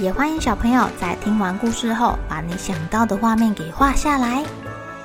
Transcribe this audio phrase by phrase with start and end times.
[0.00, 4.44] 也欢迎小朋友在听完故事后，把你想到的画面给画下来。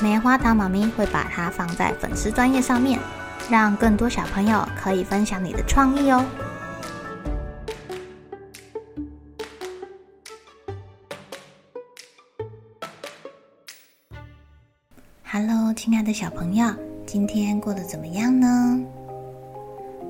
[0.00, 2.98] 棉花糖妈咪会把它放在粉丝专页上面，
[3.48, 6.24] 让更多小朋友可以分享你的创意哦。
[15.22, 16.74] Hello，亲爱的小朋友，
[17.06, 18.80] 今天过得怎么样呢？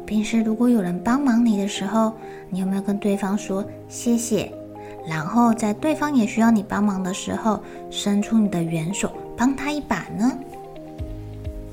[0.07, 2.15] 平时如果有人帮忙你的时候，
[2.49, 4.51] 你有没有跟对方说谢谢？
[5.07, 10.39] 然后在对方也需要你帮忙的时候，伸出你的援手帮他一把呢？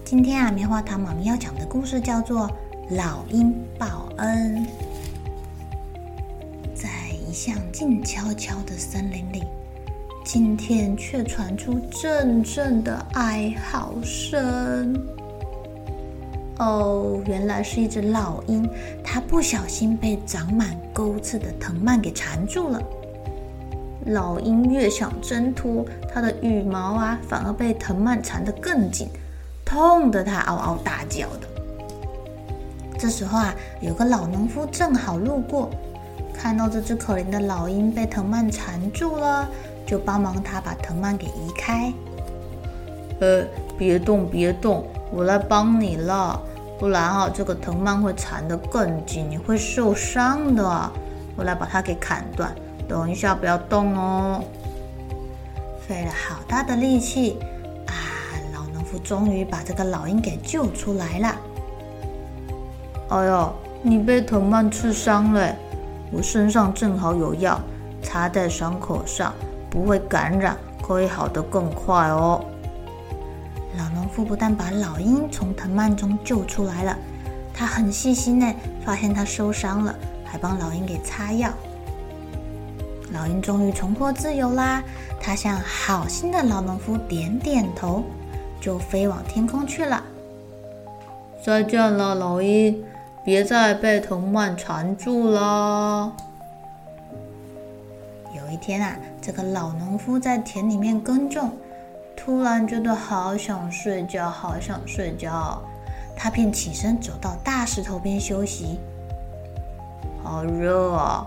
[0.04, 2.50] 今天啊，棉花糖妈咪要讲的故事叫做
[2.96, 4.66] 《老鹰报恩》。
[6.74, 6.90] 在
[7.28, 9.44] 一向静悄悄的森林里。
[10.22, 14.94] 今天却传出阵阵的哀嚎声。
[16.60, 18.70] 哦，原来是一只老鹰，
[19.04, 22.80] 它不小心被长满钩刺的藤蔓给缠住了。
[24.06, 29.10] 老鹰越想挣脱，它的羽毛啊，反而被藤蔓缠得更紧，
[29.66, 31.48] 痛得它嗷嗷大叫的。
[32.98, 35.70] 这时候啊，有个老农夫正好路过，
[36.34, 39.48] 看到这只可怜的老鹰被藤蔓缠住了。
[39.86, 41.92] 就帮忙它把藤蔓给移开。
[43.20, 43.44] 呃，
[43.76, 46.40] 别动，别动，我来帮你了。
[46.78, 50.92] 不然啊，这个藤蔓会缠得更紧，你会受伤的。
[51.36, 52.54] 我来把它给砍断。
[52.90, 54.44] 等一下，不要动哦。
[55.88, 57.38] 费了好大的力气
[57.86, 57.94] 啊！
[58.52, 61.36] 老农夫终于把这个老鹰给救出来了。
[63.10, 63.54] 哎呦，
[63.84, 65.56] 你被藤蔓刺伤了，
[66.12, 67.62] 我身上正好有药，
[68.02, 69.32] 擦在伤口上。
[69.70, 72.44] 不会感染，可以好得更快哦。
[73.78, 76.98] 老农夫不但把老鹰从藤蔓中救出来了，
[77.54, 78.52] 他很细心呢，
[78.84, 79.94] 发现他受伤了，
[80.26, 81.52] 还帮老鹰给擦药。
[83.12, 84.84] 老鹰终于重获自由啦！
[85.20, 88.04] 它向好心的老农夫点点头，
[88.62, 90.04] 就飞往天空去了。
[91.44, 92.84] 再见了，老鹰，
[93.24, 96.14] 别再被藤蔓缠住了。
[98.36, 101.52] 有一天啊，这个老农夫在田里面耕种，
[102.16, 105.60] 突然觉得好想睡觉，好想睡觉，
[106.16, 108.80] 他便起身走到大石头边休息。
[110.22, 111.26] 好热啊！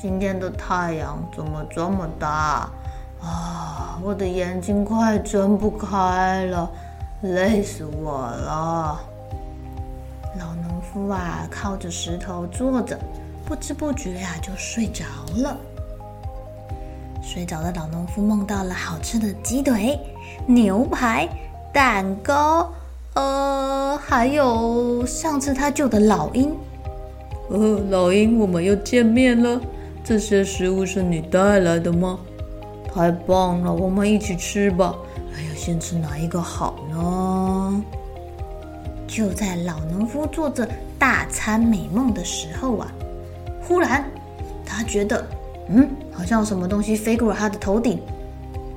[0.00, 2.70] 今天的太阳怎么这么大
[3.20, 4.00] 啊？
[4.02, 6.70] 我的眼睛快睁不开了，
[7.20, 8.98] 累死我了。
[10.38, 12.98] 老农夫啊，靠着石头坐着，
[13.44, 15.04] 不知不觉呀、啊，就睡着
[15.42, 15.54] 了。
[17.22, 20.00] 睡着的老农夫梦到了好吃的鸡腿、
[20.46, 21.28] 牛排、
[21.74, 22.72] 蛋糕，
[23.12, 26.56] 呃，还有上次他救的老鹰。
[27.50, 29.60] 呃，老鹰，我们又见面了。
[30.10, 32.18] 这些食物是你带来的吗？
[32.92, 34.92] 太棒了，我们一起吃吧。
[35.16, 37.84] 哎呀，先吃哪一个好呢？
[39.06, 42.92] 就在老农夫做着大餐美梦的时候啊，
[43.62, 44.04] 忽然
[44.66, 45.24] 他觉得。
[45.68, 48.02] 嗯，好像有什么东西飞过了他的头顶，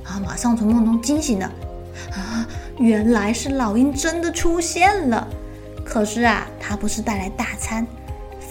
[0.04, 1.52] 他，马上从梦中惊醒了，
[2.12, 5.28] 啊，原来是老鹰真的出现了。
[5.84, 7.88] 可是啊，他不是带来大餐，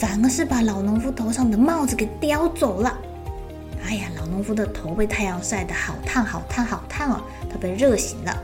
[0.03, 2.93] 反而是把老农夫头上的帽子给叼走了。
[3.87, 8.37] 哎呀，老农夫的头被太阳晒得好烫，好烫，好烫哦，他被热醒了。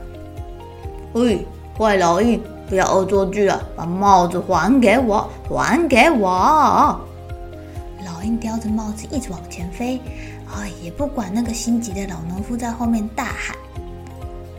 [1.11, 1.45] 喂，
[1.77, 6.97] 坏老鹰，不要恶作剧了，把帽子还给我，还给我。
[8.05, 9.97] 老鹰叼着帽子一直往前飞，
[10.47, 13.53] 啊，也不管那个心急的老农夫在后面大喊。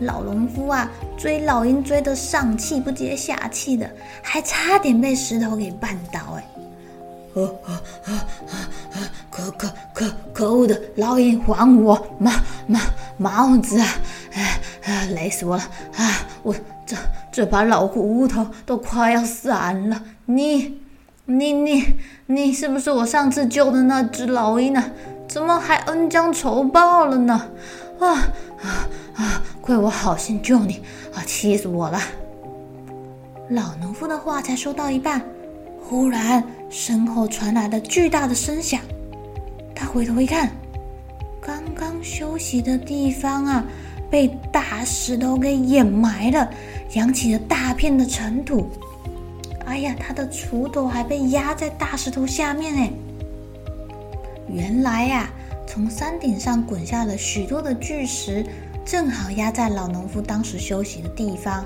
[0.00, 0.86] 老农夫啊，
[1.16, 3.90] 追老鹰追得上气不接下气的，
[4.20, 6.36] 还差点被石头给绊倒。
[6.36, 6.44] 哎，
[7.34, 8.54] 啊啊啊啊
[8.92, 8.96] 啊！
[9.30, 12.32] 可可可可恶的老鹰，还我帽
[12.66, 12.80] 帽
[13.16, 13.86] 帽子啊！
[14.32, 15.62] 哎啊，累死我了
[15.96, 16.26] 啊！
[16.42, 16.54] 我
[16.86, 16.96] 这
[17.32, 20.80] 这把老骨头都快要散了，你。
[21.26, 21.94] 你你
[22.26, 24.82] 你是不是我上次救的那只老鹰呢？
[25.28, 27.48] 怎么还恩将仇报了呢？
[28.00, 28.66] 啊啊
[29.14, 29.42] 啊！
[29.60, 30.82] 亏我好心救你
[31.14, 31.22] 啊！
[31.24, 32.00] 气死我了！
[33.50, 35.22] 老农夫的话才说到一半，
[35.88, 38.80] 忽然身后传来了巨大的声响，
[39.74, 40.50] 他回头一看，
[41.40, 43.64] 刚刚休息的地方啊，
[44.08, 46.48] 被大石头给掩埋了，
[46.92, 48.70] 扬起了大片的尘土。
[49.66, 52.90] 哎呀，他的锄头还被压在大石头下面哎！
[54.48, 55.30] 原来呀，
[55.66, 58.44] 从山顶上滚下了许多的巨石，
[58.84, 61.64] 正好压在老农夫当时休息的地方。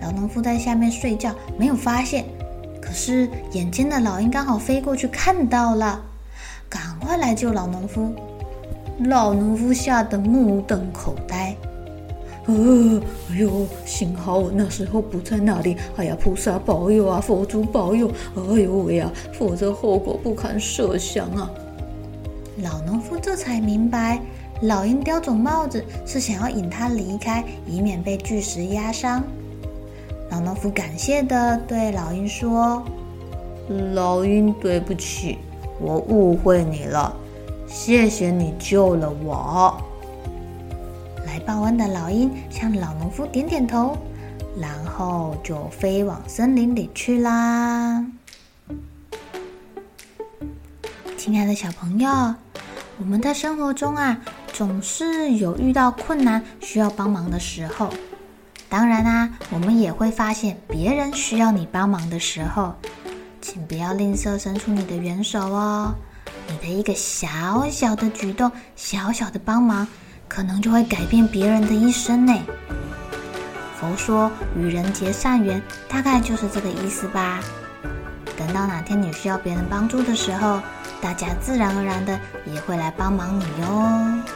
[0.00, 2.24] 老农夫在下面睡觉，没有发现。
[2.86, 6.00] 可是眼尖的老鹰刚好飞过去看到了，
[6.68, 8.14] 赶快来救老农夫。
[9.06, 11.56] 老农夫吓得目瞪口呆。
[12.46, 13.02] 呃，
[13.32, 15.76] 哎呦，幸好我那时候不在那里。
[15.96, 18.08] 哎呀，菩萨保佑啊，佛祖保佑！
[18.36, 21.50] 哎呦喂呀，否则后果不堪设想啊！
[22.62, 24.22] 老农夫这才明白，
[24.62, 29.24] 老鹰叼走帽子是想要引他离开，以免被巨石压伤。
[30.30, 32.82] 老农夫感谢的对老鹰说
[33.94, 35.38] ：“老鹰，对不起，
[35.80, 37.14] 我误会你了，
[37.66, 39.76] 谢谢你救了我。”
[41.24, 43.96] 来报恩的老鹰向老农夫点点头，
[44.60, 48.04] 然后就飞往森林里去啦。
[51.16, 52.08] 亲爱的小朋友，
[52.98, 54.20] 我们在生活中啊，
[54.52, 57.88] 总是有遇到困难需要帮忙的时候。
[58.68, 62.74] 当然啊，我们也会发现别人需要你帮忙的时候，
[63.40, 65.94] 请不要吝啬伸出你的援手哦。
[66.48, 69.86] 你的一个小小的举动，小小的帮忙。
[70.28, 72.36] 可能就会改变别人的一生呢。
[73.78, 77.40] 佛说与人结善缘，大概就是这个意思吧。
[78.36, 80.60] 等到哪天你需要别人帮助的时候，
[81.00, 84.35] 大家自然而然的也会来帮忙你哟。